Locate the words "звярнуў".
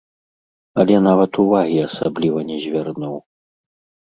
2.65-3.15